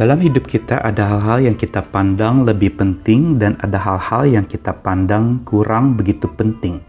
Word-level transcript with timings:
Dalam 0.00 0.16
hidup 0.24 0.48
kita 0.48 0.80
ada 0.80 1.12
hal-hal 1.12 1.52
yang 1.52 1.56
kita 1.60 1.84
pandang 1.84 2.48
lebih 2.48 2.72
penting 2.72 3.36
dan 3.36 3.60
ada 3.60 3.76
hal-hal 3.76 4.24
yang 4.24 4.48
kita 4.48 4.72
pandang 4.72 5.44
kurang 5.44 5.92
begitu 5.92 6.24
penting. 6.24 6.80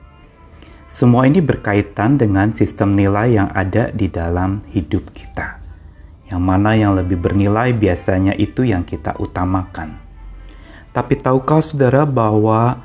Semua 0.87 1.27
ini 1.27 1.43
berkaitan 1.43 2.15
dengan 2.15 2.55
sistem 2.55 2.95
nilai 2.95 3.35
yang 3.35 3.51
ada 3.51 3.91
di 3.91 4.07
dalam 4.07 4.63
hidup 4.71 5.11
kita. 5.11 5.59
Yang 6.31 6.39
mana 6.39 6.71
yang 6.71 6.95
lebih 6.95 7.19
bernilai 7.19 7.75
biasanya 7.75 8.31
itu 8.39 8.63
yang 8.63 8.87
kita 8.87 9.19
utamakan. 9.19 9.99
Tapi 10.95 11.19
tahukah 11.19 11.59
saudara 11.59 12.07
bahwa 12.07 12.79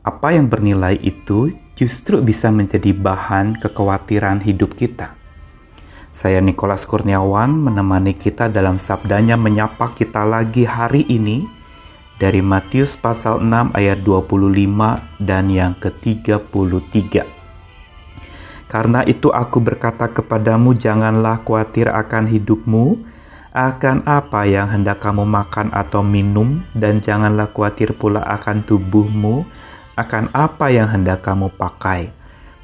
apa 0.00 0.28
yang 0.32 0.48
bernilai 0.48 0.96
itu 0.96 1.52
justru 1.76 2.24
bisa 2.24 2.48
menjadi 2.48 2.96
bahan 2.96 3.60
kekhawatiran 3.60 4.40
hidup 4.48 4.72
kita? 4.80 5.12
Saya 6.12 6.44
Nikolas 6.44 6.84
Kurniawan 6.84 7.56
menemani 7.56 8.12
kita 8.12 8.52
dalam 8.52 8.76
sabdanya 8.76 9.40
menyapa 9.40 9.96
kita 9.96 10.28
lagi 10.28 10.68
hari 10.68 11.08
ini 11.08 11.48
dari 12.20 12.44
Matius 12.44 13.00
pasal 13.00 13.40
6 13.40 13.72
ayat 13.72 14.04
25 14.04 15.24
dan 15.24 15.48
yang 15.48 15.72
ke-33. 15.80 17.24
Karena 18.68 19.00
itu 19.08 19.32
aku 19.32 19.64
berkata 19.64 20.12
kepadamu 20.12 20.76
janganlah 20.76 21.40
khawatir 21.48 21.88
akan 21.88 22.28
hidupmu, 22.28 23.00
akan 23.56 24.04
apa 24.04 24.44
yang 24.44 24.68
hendak 24.68 25.00
kamu 25.00 25.24
makan 25.24 25.72
atau 25.72 26.04
minum, 26.04 26.60
dan 26.76 27.00
janganlah 27.00 27.48
khawatir 27.48 27.96
pula 27.96 28.20
akan 28.20 28.60
tubuhmu, 28.68 29.48
akan 29.96 30.28
apa 30.36 30.68
yang 30.68 30.92
hendak 30.92 31.24
kamu 31.24 31.48
pakai 31.56 32.12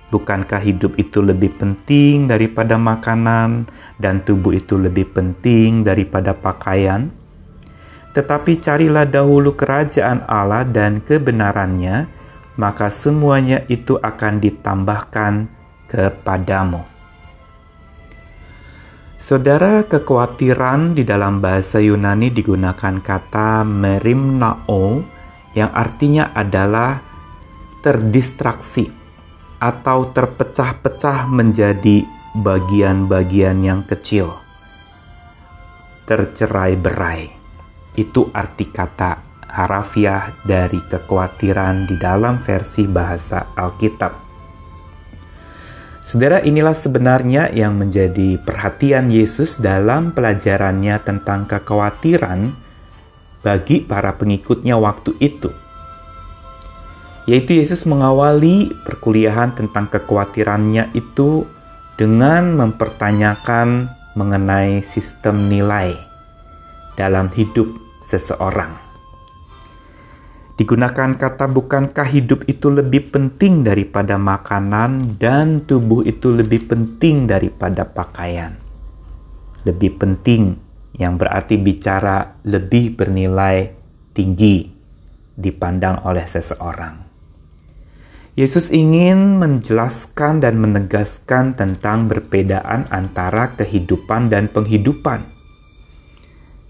Bukankah 0.09 0.65
hidup 0.65 0.97
itu 0.97 1.21
lebih 1.21 1.53
penting 1.61 2.33
daripada 2.33 2.81
makanan, 2.81 3.69
dan 4.01 4.25
tubuh 4.25 4.57
itu 4.57 4.81
lebih 4.81 5.13
penting 5.13 5.85
daripada 5.85 6.33
pakaian? 6.33 7.13
Tetapi 8.17 8.57
carilah 8.57 9.05
dahulu 9.05 9.53
kerajaan 9.53 10.25
Allah 10.25 10.65
dan 10.65 11.05
kebenarannya, 11.05 12.09
maka 12.57 12.89
semuanya 12.89 13.69
itu 13.69 14.01
akan 14.01 14.41
ditambahkan 14.41 15.33
kepadamu. 15.93 16.83
Saudara, 19.21 19.85
kekhawatiran 19.85 20.97
di 20.97 21.05
dalam 21.05 21.45
bahasa 21.45 21.85
Yunani 21.85 22.33
digunakan 22.33 22.97
kata 23.03 23.61
merimnao 23.61 25.05
yang 25.53 25.69
artinya 25.75 26.33
adalah 26.33 27.03
terdistraksi 27.83 28.98
atau 29.59 30.07
terpecah-pecah 30.15 31.27
menjadi 31.27 32.07
bagian-bagian 32.39 33.59
yang 33.67 33.83
kecil. 33.83 34.39
Tercerai-berai. 36.07 37.35
Itu 37.99 38.31
arti 38.31 38.71
kata 38.71 39.43
harafiah 39.51 40.39
dari 40.47 40.79
kekhawatiran 40.87 41.91
di 41.91 41.99
dalam 41.99 42.39
versi 42.39 42.87
bahasa 42.87 43.51
Alkitab. 43.59 44.31
Saudara, 46.07 46.41
inilah 46.41 46.73
sebenarnya 46.73 47.53
yang 47.53 47.77
menjadi 47.77 48.41
perhatian 48.41 49.13
Yesus 49.13 49.61
dalam 49.61 50.17
pelajarannya 50.17 50.97
tentang 51.05 51.45
kekhawatiran 51.45 52.55
bagi 53.45 53.85
para 53.85 54.17
pengikutnya 54.17 54.81
waktu 54.81 55.19
itu 55.21 55.53
yaitu 57.29 57.61
Yesus 57.61 57.85
mengawali 57.85 58.73
perkuliahan 58.89 59.53
tentang 59.53 59.93
kekhawatirannya 59.93 60.97
itu 60.97 61.45
dengan 62.01 62.57
mempertanyakan 62.57 63.93
mengenai 64.17 64.81
sistem 64.81 65.53
nilai 65.53 65.93
dalam 66.97 67.29
hidup 67.37 67.69
seseorang. 68.01 68.81
Digunakan 70.57 71.15
kata 71.15 71.47
bukankah 71.47 72.09
hidup 72.09 72.49
itu 72.51 72.73
lebih 72.73 73.15
penting 73.15 73.63
daripada 73.63 74.19
makanan 74.19 75.21
dan 75.21 75.63
tubuh 75.63 76.03
itu 76.03 76.35
lebih 76.35 76.67
penting 76.67 77.31
daripada 77.31 77.87
pakaian. 77.87 78.59
Lebih 79.63 80.01
penting 80.03 80.59
yang 80.99 81.15
berarti 81.15 81.61
bicara 81.61 82.41
lebih 82.43 82.99
bernilai 82.99 83.71
tinggi 84.17 84.67
dipandang 85.39 86.03
oleh 86.03 86.27
seseorang. 86.27 87.08
Yesus 88.39 88.71
ingin 88.71 89.43
menjelaskan 89.43 90.39
dan 90.39 90.63
menegaskan 90.63 91.59
tentang 91.59 92.07
perbedaan 92.07 92.87
antara 92.87 93.51
kehidupan 93.51 94.31
dan 94.31 94.47
penghidupan. 94.47 95.27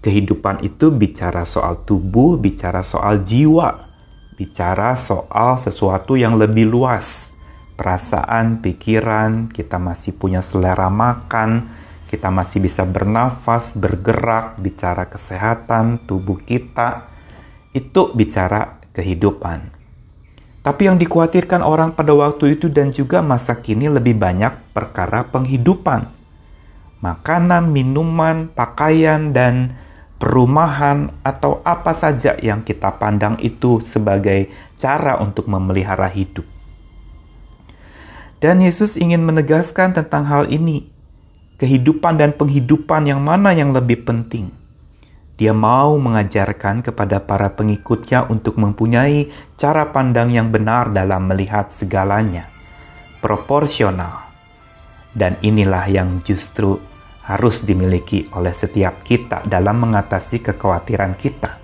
Kehidupan 0.01 0.65
itu 0.65 0.89
bicara 0.89 1.45
soal 1.45 1.85
tubuh, 1.85 2.41
bicara 2.41 2.81
soal 2.81 3.21
jiwa, 3.21 3.85
bicara 4.33 4.97
soal 4.97 5.61
sesuatu 5.61 6.17
yang 6.17 6.41
lebih 6.41 6.65
luas. 6.65 7.37
Perasaan, 7.77 8.65
pikiran, 8.65 9.53
kita 9.53 9.77
masih 9.77 10.17
punya 10.17 10.41
selera 10.41 10.89
makan, 10.89 11.69
kita 12.09 12.33
masih 12.33 12.65
bisa 12.65 12.81
bernafas, 12.81 13.77
bergerak, 13.77 14.57
bicara 14.57 15.05
kesehatan 15.05 16.01
tubuh 16.09 16.41
kita. 16.41 17.13
Itu 17.77 18.09
bicara 18.17 18.81
kehidupan. 18.89 19.78
Tapi 20.69 20.85
yang 20.85 21.01
dikhawatirkan 21.01 21.65
orang 21.65 21.97
pada 21.97 22.13
waktu 22.13 22.53
itu 22.53 22.69
dan 22.69 22.93
juga 22.93 23.25
masa 23.25 23.57
kini 23.57 23.89
lebih 23.89 24.13
banyak 24.13 24.69
perkara 24.69 25.25
penghidupan. 25.25 26.05
Makanan, 27.01 27.73
minuman, 27.73 28.53
pakaian, 28.53 29.33
dan 29.33 29.73
perumahan 30.21 31.09
atau 31.25 31.65
apa 31.65 31.97
saja 31.97 32.37
yang 32.37 32.61
kita 32.61 33.01
pandang 33.01 33.41
itu 33.41 33.81
sebagai 33.81 34.53
cara 34.77 35.17
untuk 35.17 35.49
memelihara 35.49 36.05
hidup. 36.05 36.45
Dan 38.37 38.61
Yesus 38.61 38.93
ingin 38.93 39.25
menegaskan 39.25 39.97
tentang 39.97 40.29
hal 40.29 40.53
ini. 40.53 40.85
Kehidupan 41.57 42.21
dan 42.21 42.37
penghidupan 42.37 43.09
yang 43.09 43.25
mana 43.25 43.57
yang 43.57 43.73
lebih 43.73 44.05
penting? 44.05 44.53
Dia 45.39 45.55
mau 45.55 45.95
mengajarkan 45.95 46.83
kepada 46.83 47.23
para 47.23 47.55
pengikutnya 47.55 48.27
untuk 48.27 48.59
mempunyai 48.59 49.31
cara 49.55 49.87
pandang 49.87 50.35
yang 50.35 50.51
benar 50.51 50.91
dalam 50.91 51.31
melihat 51.31 51.71
segalanya, 51.71 52.51
proporsional. 53.23 54.27
Dan 55.15 55.39
inilah 55.39 55.87
yang 55.87 56.19
justru 56.27 56.75
harus 57.23 57.63
dimiliki 57.63 58.27
oleh 58.35 58.51
setiap 58.51 58.99
kita 58.99 59.47
dalam 59.47 59.79
mengatasi 59.79 60.43
kekhawatiran 60.43 61.15
kita. 61.15 61.55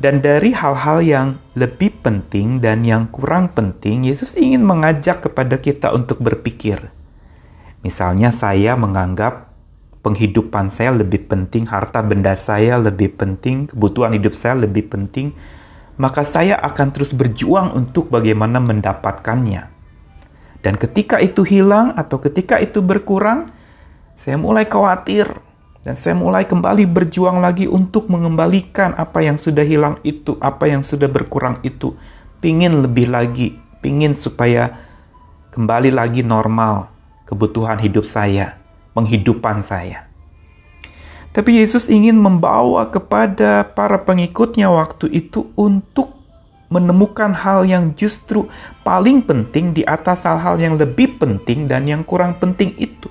Dan 0.00 0.24
dari 0.24 0.56
hal-hal 0.56 0.98
yang 1.04 1.28
lebih 1.54 2.00
penting 2.00 2.58
dan 2.58 2.88
yang 2.88 3.12
kurang 3.12 3.52
penting, 3.52 4.08
Yesus 4.08 4.34
ingin 4.40 4.64
mengajak 4.64 5.28
kepada 5.28 5.60
kita 5.60 5.92
untuk 5.92 6.24
berpikir. 6.24 6.88
Misalnya, 7.84 8.34
saya 8.34 8.74
menganggap 8.80 9.51
penghidupan 10.02 10.68
saya 10.68 10.98
lebih 10.98 11.30
penting, 11.30 11.70
harta 11.70 12.02
benda 12.02 12.34
saya 12.34 12.76
lebih 12.82 13.14
penting, 13.14 13.70
kebutuhan 13.70 14.12
hidup 14.18 14.34
saya 14.34 14.66
lebih 14.66 14.90
penting, 14.90 15.32
maka 15.96 16.26
saya 16.26 16.58
akan 16.58 16.90
terus 16.90 17.14
berjuang 17.14 17.72
untuk 17.78 18.10
bagaimana 18.10 18.58
mendapatkannya. 18.58 19.70
Dan 20.62 20.74
ketika 20.78 21.22
itu 21.22 21.46
hilang 21.46 21.94
atau 21.94 22.18
ketika 22.18 22.58
itu 22.58 22.82
berkurang, 22.82 23.50
saya 24.18 24.38
mulai 24.38 24.66
khawatir 24.66 25.26
dan 25.82 25.98
saya 25.98 26.14
mulai 26.14 26.46
kembali 26.46 26.86
berjuang 26.86 27.42
lagi 27.42 27.66
untuk 27.66 28.06
mengembalikan 28.06 28.94
apa 28.94 29.22
yang 29.22 29.38
sudah 29.38 29.66
hilang 29.66 29.98
itu, 30.06 30.38
apa 30.38 30.70
yang 30.70 30.86
sudah 30.86 31.10
berkurang 31.10 31.58
itu. 31.66 31.94
Pingin 32.42 32.82
lebih 32.86 33.10
lagi, 33.10 33.54
pingin 33.82 34.14
supaya 34.14 34.70
kembali 35.50 35.94
lagi 35.94 36.26
normal 36.26 36.90
kebutuhan 37.26 37.78
hidup 37.82 38.06
saya 38.06 38.61
penghidupan 38.92 39.64
saya. 39.64 40.12
Tapi 41.32 41.64
Yesus 41.64 41.88
ingin 41.88 42.20
membawa 42.20 42.92
kepada 42.92 43.64
para 43.72 43.96
pengikutnya 44.04 44.68
waktu 44.68 45.08
itu 45.08 45.48
untuk 45.56 46.12
menemukan 46.68 47.32
hal 47.32 47.64
yang 47.64 47.96
justru 47.96 48.48
paling 48.84 49.24
penting 49.24 49.72
di 49.72 49.84
atas 49.84 50.28
hal-hal 50.28 50.60
yang 50.60 50.76
lebih 50.76 51.16
penting 51.16 51.68
dan 51.68 51.88
yang 51.88 52.04
kurang 52.04 52.36
penting 52.36 52.76
itu. 52.76 53.08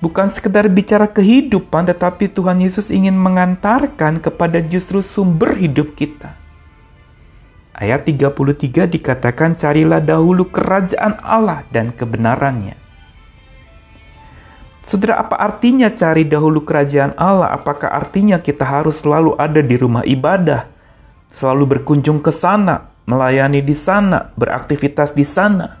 Bukan 0.00 0.32
sekedar 0.32 0.64
bicara 0.72 1.04
kehidupan, 1.04 1.84
tetapi 1.84 2.32
Tuhan 2.32 2.64
Yesus 2.64 2.88
ingin 2.88 3.12
mengantarkan 3.16 4.20
kepada 4.20 4.64
justru 4.64 5.04
sumber 5.04 5.52
hidup 5.60 5.92
kita. 5.92 6.40
Ayat 7.76 8.08
33 8.08 8.88
dikatakan, 8.88 9.52
Carilah 9.56 10.00
dahulu 10.00 10.48
kerajaan 10.48 11.20
Allah 11.20 11.68
dan 11.68 11.92
kebenarannya 11.92 12.89
Saudara, 14.90 15.22
apa 15.22 15.38
artinya 15.38 15.86
cari 15.94 16.26
dahulu 16.26 16.66
kerajaan 16.66 17.14
Allah? 17.14 17.54
Apakah 17.54 17.94
artinya 17.94 18.42
kita 18.42 18.66
harus 18.66 19.06
selalu 19.06 19.38
ada 19.38 19.62
di 19.62 19.78
rumah 19.78 20.02
ibadah, 20.02 20.66
selalu 21.30 21.78
berkunjung 21.78 22.18
ke 22.18 22.34
sana, 22.34 22.90
melayani 23.06 23.62
di 23.62 23.70
sana, 23.70 24.34
beraktivitas 24.34 25.14
di 25.14 25.22
sana? 25.22 25.78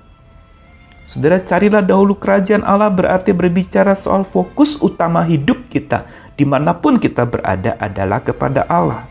Saudara, 1.02 1.42
carilah 1.42 1.82
dahulu 1.82 2.14
kerajaan 2.22 2.62
Allah 2.62 2.86
berarti 2.86 3.34
berbicara 3.34 3.98
soal 3.98 4.22
fokus 4.22 4.78
utama 4.78 5.26
hidup 5.26 5.66
kita 5.66 6.06
di 6.38 6.46
mana 6.46 6.78
pun 6.78 7.02
kita 7.02 7.26
berada 7.26 7.74
adalah 7.82 8.22
kepada 8.22 8.62
Allah. 8.70 9.10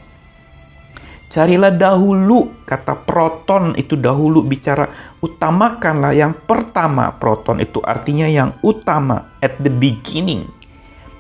Carilah 1.30 1.70
dahulu, 1.70 2.66
kata 2.66 3.06
proton 3.06 3.78
itu 3.78 3.94
dahulu 3.94 4.42
bicara 4.42 4.90
utamakanlah 5.22 6.10
yang 6.18 6.34
pertama. 6.34 7.14
Proton 7.14 7.62
itu 7.62 7.78
artinya 7.86 8.26
yang 8.26 8.58
utama, 8.66 9.38
at 9.38 9.62
the 9.62 9.70
beginning. 9.70 10.50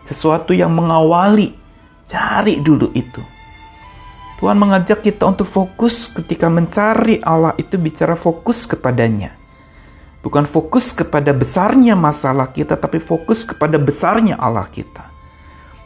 Sesuatu 0.01 0.57
yang 0.57 0.73
mengawali, 0.73 1.53
cari 2.09 2.57
dulu 2.57 2.89
itu. 2.97 3.21
Tuhan 4.41 4.57
mengajak 4.57 5.05
kita 5.05 5.29
untuk 5.29 5.45
fokus 5.45 6.09
ketika 6.09 6.49
mencari 6.49 7.21
Allah 7.21 7.53
itu 7.61 7.77
bicara 7.77 8.17
fokus 8.17 8.65
kepadanya. 8.65 9.37
Bukan 10.25 10.49
fokus 10.49 10.89
kepada 10.89 11.37
besarnya 11.37 11.93
masalah 11.93 12.49
kita, 12.49 12.81
tapi 12.81 12.97
fokus 12.97 13.45
kepada 13.45 13.77
besarnya 13.77 14.41
Allah 14.41 14.65
kita. 14.65 15.08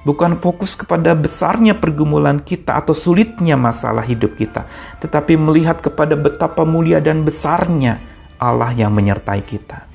Bukan 0.04 0.44
fokus 0.44 0.76
kepada 0.76 1.16
besarnya 1.16 1.80
pergumulan 1.80 2.44
kita 2.44 2.76
atau 2.76 2.92
sulitnya 2.92 3.56
masalah 3.56 4.04
hidup 4.04 4.36
kita, 4.36 4.68
tetapi 5.00 5.40
melihat 5.40 5.80
kepada 5.80 6.20
betapa 6.20 6.68
mulia 6.68 7.00
dan 7.00 7.24
besarnya 7.24 8.04
Allah 8.36 8.76
yang 8.76 8.92
menyertai 8.92 9.42
kita. 9.48 9.88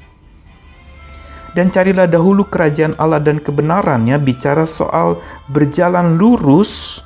Dan 1.53 1.69
carilah 1.69 2.09
dahulu 2.09 2.49
kerajaan 2.49 2.97
Allah 2.97 3.21
dan 3.21 3.37
kebenarannya, 3.37 4.17
bicara 4.17 4.65
soal 4.65 5.21
berjalan 5.53 6.17
lurus 6.17 7.05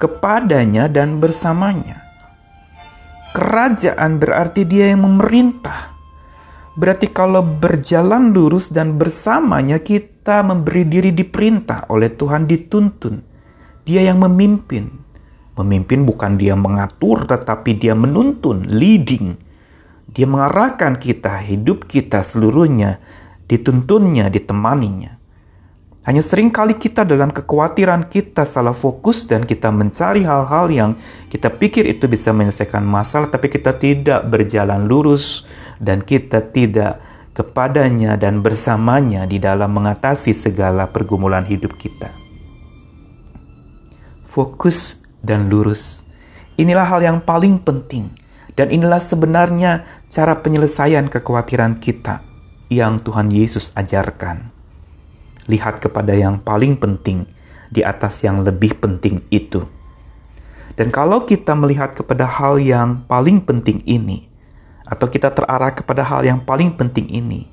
kepadanya 0.00 0.88
dan 0.88 1.20
bersamanya. 1.20 2.00
Kerajaan 3.36 4.16
berarti 4.16 4.64
dia 4.64 4.90
yang 4.96 5.04
memerintah 5.04 6.00
Berarti 6.80 7.10
kalau 7.10 7.42
berjalan 7.42 8.30
lurus 8.30 8.70
dan 8.72 8.96
bersamanya 8.96 9.82
kita 9.82 10.09
memberi 10.24 10.84
diri 10.86 11.10
diperintah 11.16 11.88
oleh 11.90 12.12
Tuhan 12.12 12.44
dituntun. 12.44 13.16
Dia 13.88 14.04
yang 14.04 14.20
memimpin. 14.20 14.86
Memimpin 15.56 16.06
bukan 16.06 16.38
dia 16.38 16.54
mengatur 16.54 17.26
tetapi 17.26 17.76
dia 17.80 17.96
menuntun, 17.96 18.68
leading. 18.68 19.34
Dia 20.10 20.26
mengarahkan 20.28 20.98
kita, 21.00 21.40
hidup 21.42 21.88
kita 21.88 22.22
seluruhnya, 22.22 23.00
dituntunnya, 23.48 24.30
ditemaninya. 24.30 25.20
Hanya 26.00 26.24
sering 26.24 26.48
kali 26.48 26.80
kita 26.80 27.04
dalam 27.04 27.28
kekhawatiran 27.28 28.08
kita 28.08 28.48
salah 28.48 28.72
fokus 28.72 29.28
dan 29.28 29.44
kita 29.44 29.68
mencari 29.68 30.24
hal-hal 30.24 30.66
yang 30.72 30.90
kita 31.28 31.52
pikir 31.52 31.84
itu 31.84 32.08
bisa 32.08 32.32
menyelesaikan 32.32 32.80
masalah, 32.80 33.28
tapi 33.28 33.52
kita 33.52 33.76
tidak 33.76 34.24
berjalan 34.32 34.88
lurus 34.88 35.44
dan 35.76 36.00
kita 36.00 36.40
tidak 36.40 37.09
kepadanya 37.40 38.20
dan 38.20 38.44
bersamanya 38.44 39.24
di 39.24 39.40
dalam 39.40 39.72
mengatasi 39.72 40.36
segala 40.36 40.92
pergumulan 40.92 41.48
hidup 41.48 41.72
kita. 41.80 42.12
Fokus 44.28 45.00
dan 45.24 45.48
lurus. 45.48 46.04
Inilah 46.60 46.84
hal 46.84 47.00
yang 47.00 47.18
paling 47.24 47.56
penting 47.64 48.12
dan 48.52 48.68
inilah 48.68 49.00
sebenarnya 49.00 50.04
cara 50.12 50.36
penyelesaian 50.44 51.08
kekhawatiran 51.08 51.80
kita 51.80 52.20
yang 52.68 53.00
Tuhan 53.00 53.32
Yesus 53.32 53.72
ajarkan 53.72 54.60
lihat 55.50 55.82
kepada 55.82 56.14
yang 56.14 56.38
paling 56.38 56.78
penting 56.78 57.26
di 57.74 57.82
atas 57.82 58.22
yang 58.22 58.46
lebih 58.46 58.78
penting 58.78 59.26
itu. 59.34 59.66
Dan 60.78 60.94
kalau 60.94 61.26
kita 61.26 61.58
melihat 61.58 61.98
kepada 61.98 62.30
hal 62.30 62.62
yang 62.62 63.02
paling 63.10 63.42
penting 63.42 63.82
ini, 63.82 64.29
atau 64.90 65.06
kita 65.06 65.30
terarah 65.30 65.70
kepada 65.70 66.02
hal 66.02 66.26
yang 66.26 66.42
paling 66.42 66.74
penting 66.74 67.06
ini, 67.06 67.46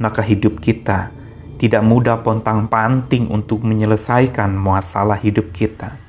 maka 0.00 0.24
hidup 0.24 0.56
kita 0.64 1.12
tidak 1.60 1.84
mudah 1.84 2.24
pontang-panting 2.24 3.28
untuk 3.28 3.60
menyelesaikan 3.60 4.56
masalah 4.56 5.20
hidup 5.20 5.52
kita. 5.52 6.00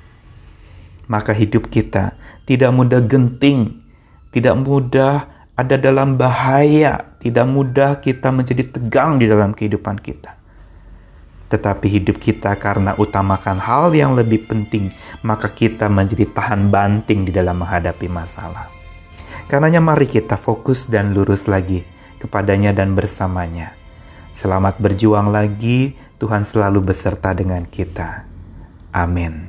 Maka 1.07 1.35
hidup 1.35 1.67
kita 1.67 2.15
tidak 2.47 2.71
mudah 2.71 3.03
genting, 3.03 3.83
tidak 4.31 4.55
mudah 4.55 5.27
ada 5.55 5.75
dalam 5.75 6.15
bahaya, 6.15 7.15
tidak 7.19 7.47
mudah 7.47 7.99
kita 7.99 8.31
menjadi 8.31 8.63
tegang 8.71 9.19
di 9.19 9.27
dalam 9.27 9.51
kehidupan 9.51 9.99
kita 9.99 10.37
tetapi 11.47 11.87
hidup 11.87 12.19
kita 12.19 12.59
karena 12.59 12.91
utamakan 12.99 13.55
hal 13.55 13.95
yang 13.95 14.19
lebih 14.19 14.43
penting, 14.47 14.91
maka 15.23 15.47
kita 15.47 15.87
menjadi 15.87 16.27
tahan 16.35 16.67
banting 16.67 17.23
di 17.23 17.31
dalam 17.31 17.63
menghadapi 17.63 18.07
masalah. 18.11 18.67
Karenanya 19.47 19.79
mari 19.79 20.11
kita 20.11 20.35
fokus 20.35 20.91
dan 20.91 21.15
lurus 21.15 21.47
lagi 21.47 21.87
kepadanya 22.17 22.73
dan 22.73 22.97
bersamanya. 22.97 23.77
Selamat 24.33 24.77
berjuang 24.77 25.33
lagi, 25.33 25.95
Tuhan 26.17 26.45
selalu 26.45 26.93
beserta 26.93 27.33
dengan 27.33 27.65
kita. 27.65 28.25
Amin. 28.93 29.46